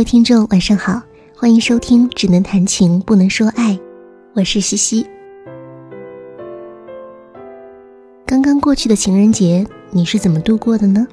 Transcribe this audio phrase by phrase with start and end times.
[0.00, 1.02] 各位听众，晚上好，
[1.36, 3.72] 欢迎收听《只能谈情不能说爱》，
[4.32, 5.06] 我是西西。
[8.24, 11.06] 刚刚过去的情人节，你是怎么度过的呢？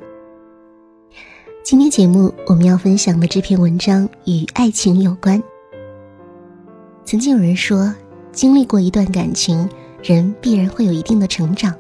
[1.65, 5.43] 今天节目我们要分享的这篇文章与爱情有关。
[7.03, 7.93] 曾经有人说，
[8.31, 9.69] 经历过一段感情，
[10.01, 11.75] 人必然会有一定的成长，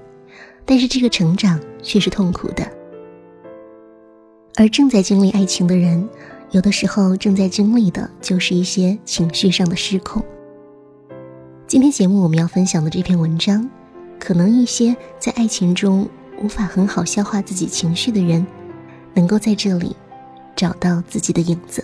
[0.65, 2.69] 但是这个成长却是痛苦的。
[4.57, 6.05] 而正在经历爱情的人，
[6.51, 10.23] 有的时候正在经历的就是一些情绪上的失控。
[11.67, 13.69] 今天节目我们要分享的这篇文章，
[14.17, 16.07] 可能一些在爱情中
[16.41, 18.45] 无法很好消化自己情绪的人，
[19.13, 19.93] 能够在这里
[20.55, 21.83] 找到自己的影子。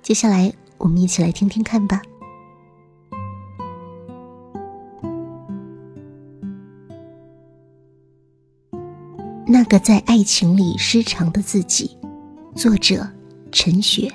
[0.00, 2.00] 接下来，我们一起来听听看吧。
[9.46, 11.98] 那个在爱情里失常的自己，
[12.54, 13.08] 作者
[13.50, 14.12] 陈雪。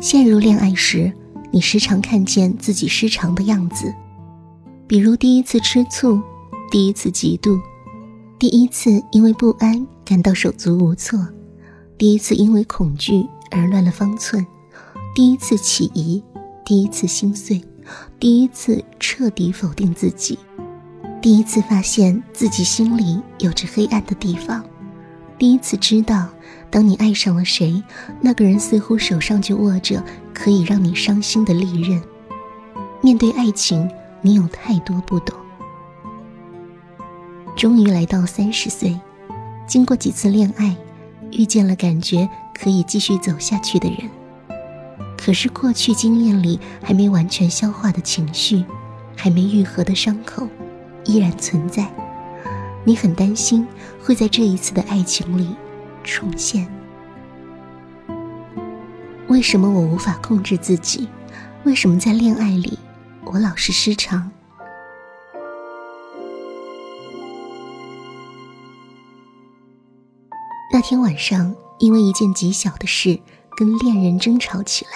[0.00, 1.12] 陷入恋爱时，
[1.52, 3.94] 你时常看见自己失常的样子，
[4.88, 6.20] 比如第一次吃醋，
[6.68, 7.60] 第一次嫉妒，
[8.36, 11.18] 第一次因为不安感到手足无措，
[11.96, 14.44] 第一次因为恐惧而乱了方寸，
[15.14, 16.20] 第一次起疑，
[16.64, 17.64] 第一次心碎，
[18.18, 20.36] 第一次彻底否定自己。
[21.24, 24.62] 第一次发现自己心里有着黑暗的地方，
[25.38, 26.28] 第一次知道，
[26.68, 27.82] 当你爱上了谁，
[28.20, 31.98] 那个人似乎手上就握着可以让你伤心的利刃。
[33.00, 35.34] 面对爱情，你有太多不懂。
[37.56, 38.94] 终于来到三十岁，
[39.66, 40.76] 经过几次恋爱，
[41.30, 44.10] 遇见了感觉可以继续走下去的人。
[45.16, 48.62] 可是过去经验里还没完全消化的情绪，
[49.16, 50.46] 还没愈合的伤口。
[51.04, 51.90] 依然存在，
[52.84, 53.66] 你很担心
[54.02, 55.54] 会在这一次的爱情里
[56.02, 56.66] 重现。
[59.28, 61.08] 为什么我无法控制自己？
[61.64, 62.78] 为什么在恋爱里
[63.24, 64.30] 我老是失常？
[70.72, 73.18] 那天晚上，因为一件极小的事
[73.56, 74.90] 跟恋人争吵起来。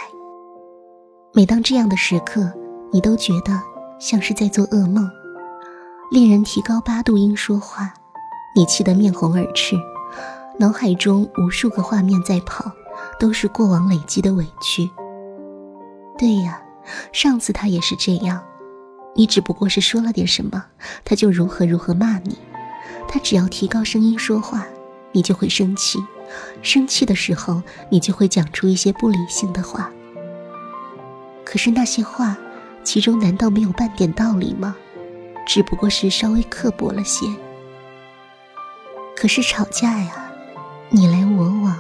[1.33, 2.53] 每当这样的时刻，
[2.93, 3.59] 你都觉得
[3.99, 5.09] 像是在做噩梦。
[6.11, 7.93] 恋人提高八度音说话，
[8.57, 9.77] 你气得面红耳赤，
[10.59, 12.73] 脑海中无数个画面在跑，
[13.21, 14.91] 都是过往累积的委屈。
[16.17, 16.63] 对呀，
[17.13, 18.43] 上次他也是这样，
[19.15, 20.65] 你只不过是说了点什么，
[21.05, 22.39] 他就如何如何骂你。
[23.07, 24.67] 他只要提高声音说话，
[25.13, 25.99] 你就会生气，
[26.63, 29.91] 生气的时候你就会讲出一些不理性的话。
[31.45, 32.39] 可是那些话，
[32.83, 34.75] 其中难道没有半点道理吗？
[35.49, 37.27] 只不过是稍微刻薄了些，
[39.17, 40.31] 可是吵架呀，
[40.91, 41.75] 你来我往，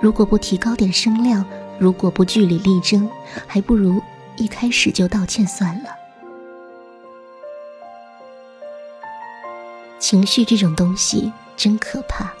[0.00, 1.44] 如果不提高点声量，
[1.80, 3.10] 如果不据理力争，
[3.44, 4.00] 还不如
[4.36, 5.90] 一开始就道歉算了。
[9.98, 12.32] 情绪这种东西真可怕，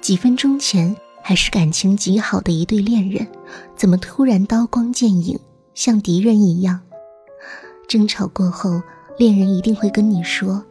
[0.00, 3.28] 几分钟前还是感情极好的一对恋人，
[3.76, 5.38] 怎么突然刀光剑影，
[5.74, 6.80] 像敌人一样？
[7.86, 8.80] 争吵过后。
[9.18, 10.64] 恋人一定会跟你说，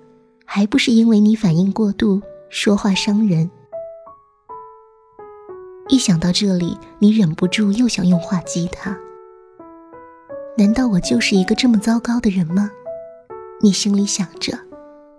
[0.45, 3.51] 还不是因为你反应过度，说话伤人。
[5.89, 8.97] 一想到这里，你忍不住又想用话激他。
[10.57, 12.71] 难道我就是一个这么糟糕的人吗？
[13.61, 14.57] 你心里想着。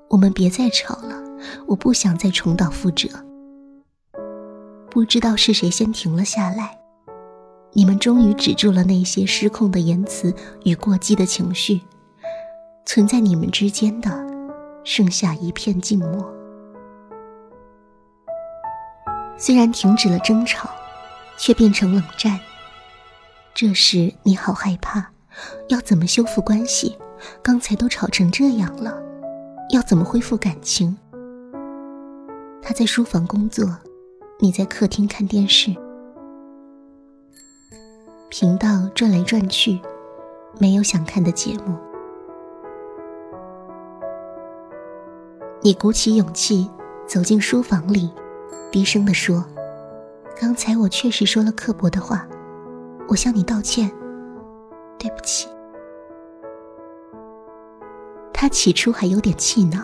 [0.08, 1.22] 我们别再吵了，
[1.66, 3.10] 我不想再重蹈覆辙。
[4.90, 6.78] 不知道是谁先停了下来，
[7.74, 10.34] 你们终于止住了那些失控的言辞
[10.64, 11.82] 与过激的情绪。
[12.88, 14.08] 存在你们之间的，
[14.82, 16.26] 剩下一片静默。
[19.36, 20.70] 虽然停止了争吵，
[21.36, 22.40] 却变成冷战。
[23.54, 25.10] 这时你好害怕，
[25.68, 26.96] 要怎么修复关系？
[27.42, 28.98] 刚才都吵成这样了，
[29.68, 30.96] 要怎么恢复感情？
[32.62, 33.66] 他在书房工作，
[34.40, 35.76] 你在客厅看电视，
[38.30, 39.78] 频道转来转去，
[40.58, 41.76] 没有想看的节目。
[45.60, 46.70] 你鼓起勇气
[47.04, 48.08] 走进书房里，
[48.70, 49.44] 低声地说
[50.40, 52.28] ：“刚才我确实说了刻薄的话，
[53.08, 53.90] 我向你道歉，
[54.96, 55.48] 对不起。”
[58.32, 59.82] 他起初还有点气恼，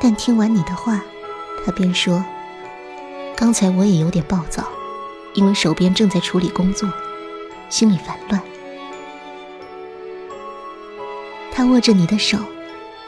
[0.00, 1.02] 但听完你的话，
[1.64, 2.24] 他便说
[3.36, 4.68] ：“刚才我也有点暴躁，
[5.34, 6.88] 因为手边正在处理工作，
[7.68, 8.40] 心里烦乱。”
[11.50, 12.38] 他握着你的手，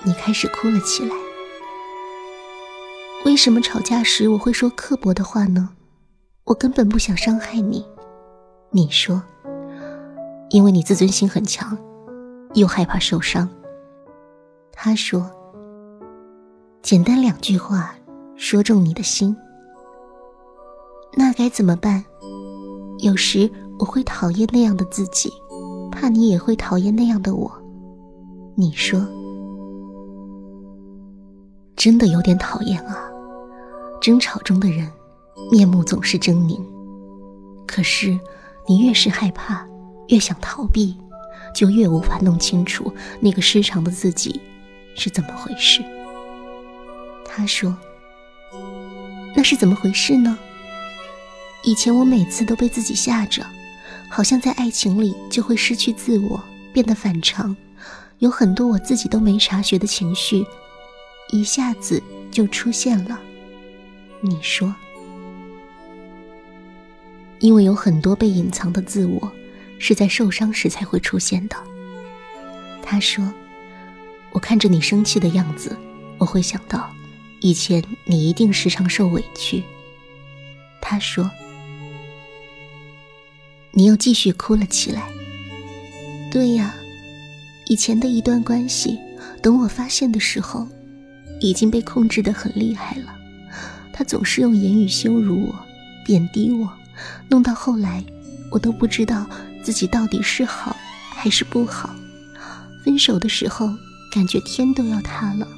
[0.03, 1.15] 你开始哭了起来。
[3.39, 5.69] 为什么吵架时我会说刻薄的话呢？
[6.43, 7.87] 我根本不想伤害你。
[8.73, 9.23] 你说，
[10.51, 11.79] 因为你自尊心很强，
[12.55, 13.49] 又害怕受伤。
[14.73, 15.31] 他说，
[16.83, 17.95] 简单两句话
[18.35, 19.37] 说中你的心。
[21.15, 22.05] 那该怎么办？
[22.99, 23.49] 有时
[23.79, 25.31] 我会讨厌那样的自己，
[25.93, 27.49] 怕你也会讨厌那样的我。
[28.57, 28.99] 你说，
[31.77, 33.05] 真的有点讨厌啊。
[34.09, 34.91] 争吵中的人，
[35.53, 36.59] 面目总是狰狞。
[37.67, 38.19] 可是，
[38.67, 39.69] 你越是害怕，
[40.07, 40.97] 越想逃避，
[41.55, 42.91] 就越无法弄清楚
[43.21, 44.41] 那个失常的自己
[44.97, 45.85] 是怎么回事。
[47.23, 47.77] 他说
[49.37, 50.39] ：“那是怎么回事呢？
[51.63, 53.45] 以前我每次都被自己吓着，
[54.09, 57.55] 好像在爱情里就会失去自我，变得反常，
[58.21, 60.47] 有很多我自己都没察觉的情绪，
[61.31, 63.21] 一下子就出现了。”
[64.21, 64.75] 你说，
[67.39, 69.33] 因为有很多被隐藏的自我，
[69.79, 71.57] 是在受伤时才会出现的。
[72.83, 73.33] 他说
[74.33, 75.77] ：“我看着你生气的样子，
[76.19, 76.91] 我会想到，
[77.41, 79.63] 以前你一定时常受委屈。”
[80.83, 81.31] 他说
[83.71, 85.09] ：“你又继续哭了起来。”
[86.33, 86.75] 对呀，
[87.69, 88.99] 以前的一段关系，
[89.41, 90.67] 等我发现的时候，
[91.41, 93.18] 已经被控制的很厉害了。
[93.99, 95.55] 他总是用言语羞辱我，
[96.07, 96.73] 贬低我，
[97.29, 98.05] 弄到后来，
[98.49, 99.27] 我都不知道
[99.61, 100.77] 自己到底是好
[101.11, 101.91] 还是不好。
[102.85, 103.69] 分手的时候，
[104.15, 105.49] 感觉天都要塌了，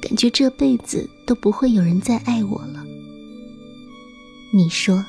[0.00, 2.82] 感觉这辈子都不会有人再爱我了。
[4.54, 5.04] 你说，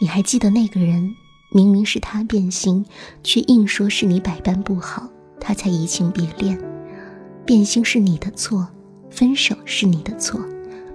[0.00, 1.14] 你还记得那个人？
[1.52, 2.84] 明明是他变心，
[3.22, 5.08] 却硬说是你百般不好，
[5.40, 6.60] 他才移情别恋。
[7.46, 8.66] 变心是你的错，
[9.08, 10.40] 分手是你的错，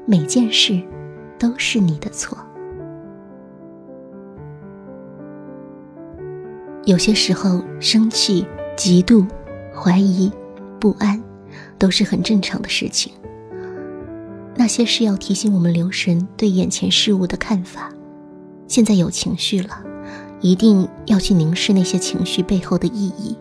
[0.06, 0.83] 每件事。
[1.37, 2.37] 都是你的错。
[6.85, 8.45] 有些时候，生气、
[8.77, 9.27] 嫉妒、
[9.75, 10.31] 怀疑、
[10.79, 11.21] 不安，
[11.77, 13.11] 都是很正常的事情。
[14.55, 17.91] 那些是要提醒我们留神对眼前事物的看法。
[18.67, 19.83] 现在有情绪了，
[20.41, 23.37] 一定要去凝视那些情绪背后的意义。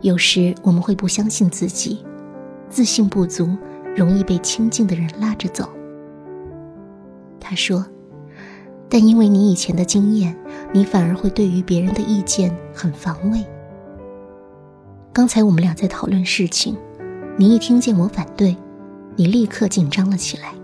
[0.00, 2.04] 有时我们会不相信自己，
[2.68, 3.48] 自信不足，
[3.96, 5.68] 容易被亲近的人拉着走。
[7.52, 7.84] 他说
[8.88, 10.34] ：“但因为你以前的经验，
[10.72, 13.44] 你反而会对于别人的意见很防卫。
[15.12, 16.74] 刚才我们俩在讨论事情，
[17.36, 18.56] 你一听见我反对，
[19.16, 20.54] 你立刻紧张了起来。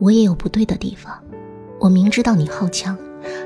[0.00, 1.18] 我也有不对的地方，
[1.78, 2.94] 我明知道你好强，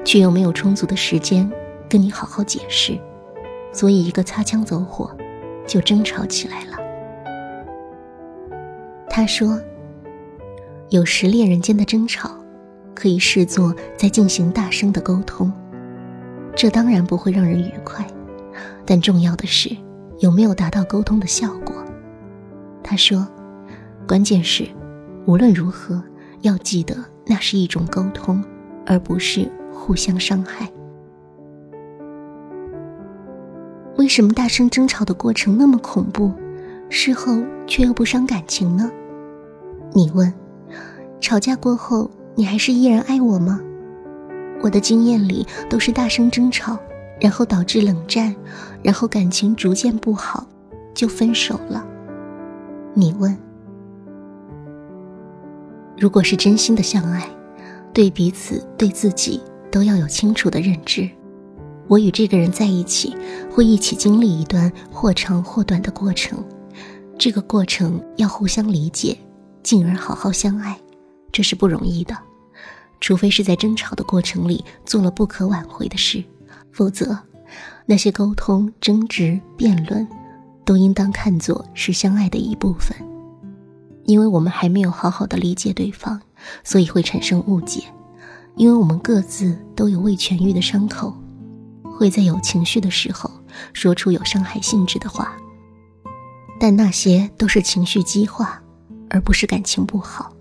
[0.04, 1.48] 却又没有充足的时间
[1.88, 2.98] 跟你好好解释，
[3.72, 5.16] 所以一个擦枪走火，
[5.68, 6.76] 就争吵起来了。”
[9.08, 9.56] 他说。
[10.90, 12.30] 有时恋人间的争吵，
[12.94, 15.52] 可以视作在进行大声的沟通，
[16.54, 18.06] 这当然不会让人愉快，
[18.84, 19.74] 但重要的是
[20.20, 21.74] 有没有达到沟通的效果。
[22.82, 23.26] 他说
[24.06, 24.68] ：“关键是，
[25.26, 26.00] 无论如何
[26.42, 26.94] 要记得
[27.26, 28.44] 那是一种沟通，
[28.86, 30.68] 而不是互相伤害。”
[33.96, 36.30] 为什么大声争吵的过程那么恐怖，
[36.90, 38.88] 事后却又不伤感情呢？
[39.92, 40.32] 你问。
[41.24, 43.58] 吵架过后，你还是依然爱我吗？
[44.62, 46.78] 我的经验里都是大声争吵，
[47.18, 48.36] 然后导致冷战，
[48.82, 50.46] 然后感情逐渐不好，
[50.92, 51.82] 就分手了。
[52.92, 53.34] 你问，
[55.96, 57.26] 如果是真心的相爱，
[57.94, 59.40] 对彼此、对自己
[59.72, 61.08] 都要有清楚的认知。
[61.88, 63.16] 我与这个人在一起，
[63.50, 66.44] 会一起经历一段或长或短的过程，
[67.16, 69.16] 这个过程要互相理解，
[69.62, 70.78] 进而好好相爱。
[71.34, 72.16] 这是不容易的，
[73.00, 76.22] 除非是在争吵的过程里做了不可挽回的事，
[76.70, 77.18] 否则，
[77.86, 80.06] 那些沟通、争执、辩论，
[80.64, 82.96] 都应当看作是相爱的一部分。
[84.04, 86.20] 因为我们还没有好好的理解对方，
[86.62, 87.82] 所以会产生误解。
[88.54, 91.12] 因为我们各自都有未痊愈的伤口，
[91.82, 93.28] 会在有情绪的时候
[93.72, 95.36] 说出有伤害性质的话。
[96.60, 98.62] 但那些都是情绪激化，
[99.10, 100.32] 而不是感情不好。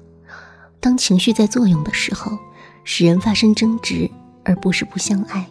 [0.83, 2.37] 当情绪在作用的时候，
[2.83, 4.11] 使人发生争执，
[4.43, 5.49] 而不是不相爱，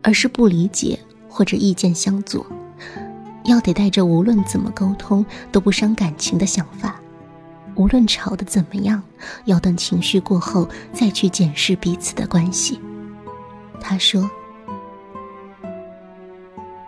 [0.00, 0.96] 而是不理解
[1.28, 2.46] 或者意见相左。
[3.46, 7.00] 要得带着无论怎么沟通都不伤感情的想法，
[7.74, 9.02] 无论吵得怎么样，
[9.46, 12.78] 要等情绪过后再去检视彼此的关系。
[13.80, 14.30] 他说：“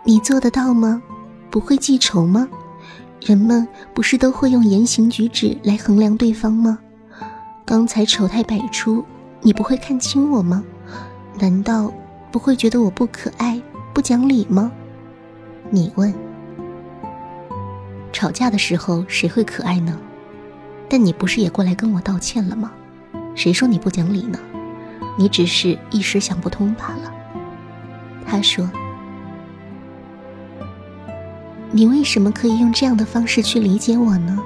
[0.05, 1.03] 你做得到吗？
[1.51, 2.47] 不会记仇吗？
[3.19, 6.79] 人们不是都会用言行举止来衡量对方吗？
[7.67, 9.03] 刚才丑态百出，
[9.41, 10.63] 你不会看清我吗？
[11.37, 11.91] 难道
[12.31, 13.61] 不会觉得我不可爱、
[13.93, 14.71] 不讲理吗？
[15.69, 16.13] 你问。
[18.13, 19.99] 吵架的时候谁会可爱呢？
[20.87, 22.71] 但你不是也过来跟我道歉了吗？
[23.35, 24.39] 谁说你不讲理呢？
[25.17, 27.13] 你只是一时想不通罢了。
[28.25, 28.71] 他说。
[31.69, 34.39] 你为什么可以用这样的方式去理解我呢？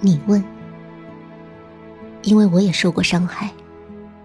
[0.00, 0.42] 你问。
[2.28, 3.50] 因为我也受过伤害，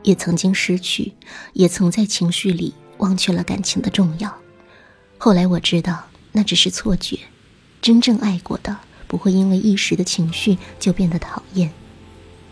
[0.03, 1.13] 也曾经失去，
[1.53, 4.35] 也曾在情绪里忘却了感情的重要。
[5.17, 7.17] 后来我知道那只是错觉，
[7.81, 11.71] 真正爱过的不会因为一时的情绪就变得讨厌。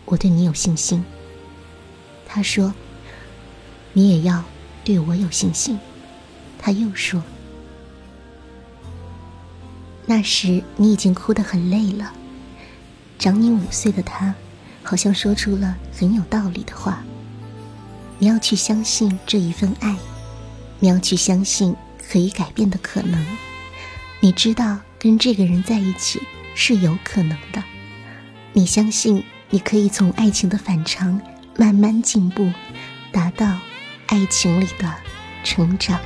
[0.06, 1.04] 我对你有信心。
[2.26, 2.72] 他说
[3.92, 4.42] ：“你也要
[4.82, 5.78] 对我有信心。”
[6.58, 7.22] 他又说。
[10.06, 12.10] 那时你已经哭得很累了，
[13.18, 14.34] 长你五岁的他，
[14.82, 17.02] 好像说出了很有道理的话。
[18.18, 19.96] 你要去相信这一份爱，
[20.78, 21.74] 你要去相信
[22.10, 23.24] 可以改变的可能。
[24.20, 26.20] 你知道跟这个人在一起
[26.54, 27.62] 是有可能的，
[28.52, 31.20] 你相信你可以从爱情的反常
[31.56, 32.52] 慢慢进步，
[33.10, 33.58] 达到
[34.06, 34.94] 爱情里的
[35.42, 35.98] 成长。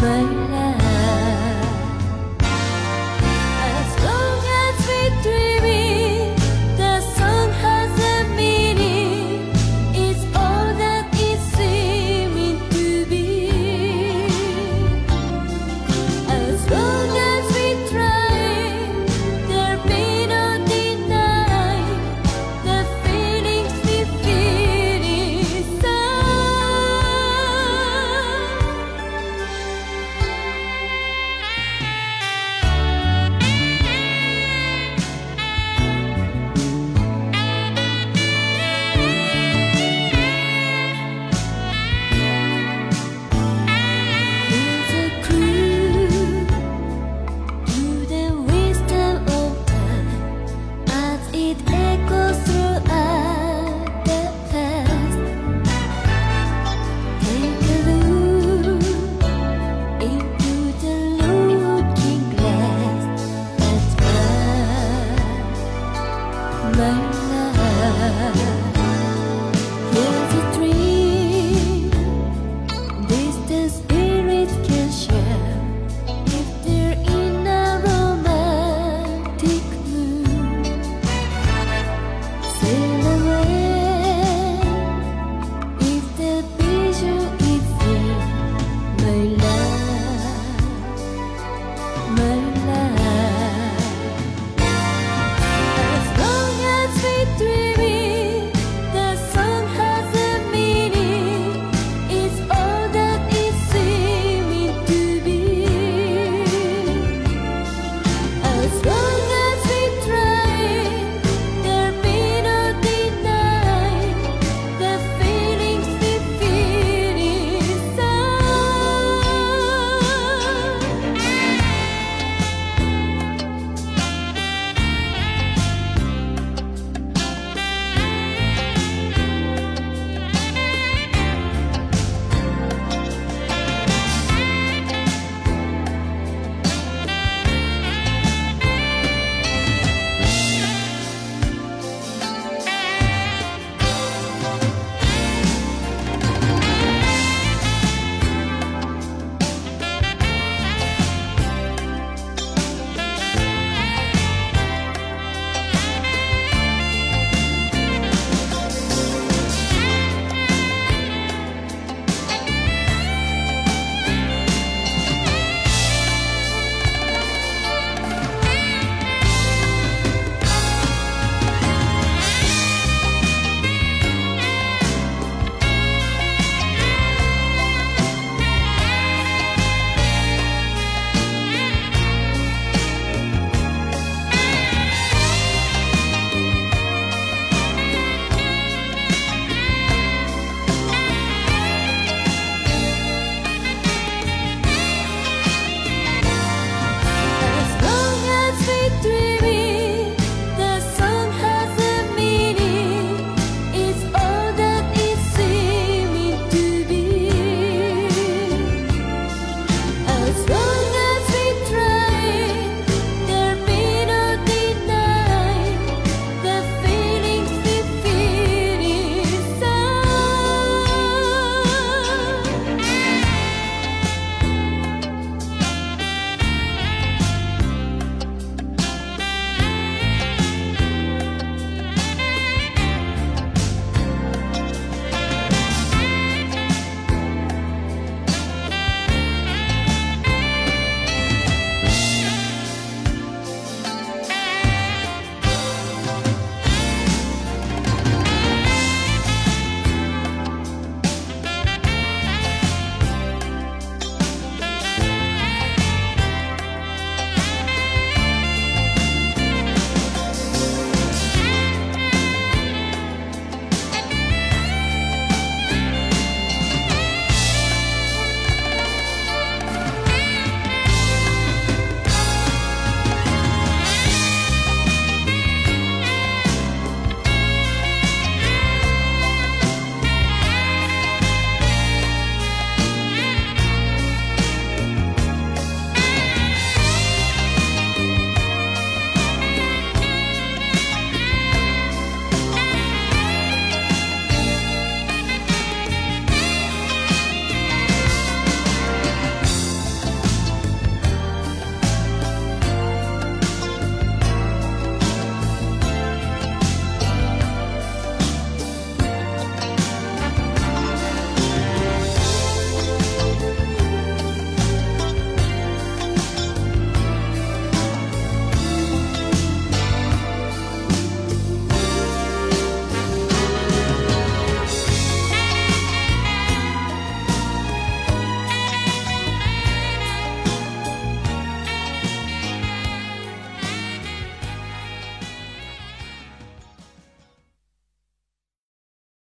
[0.00, 0.47] 对